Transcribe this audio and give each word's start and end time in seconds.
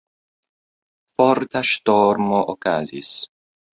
Forta 1.21 1.63
ŝtormo 1.73 2.43
okazis. 2.55 3.13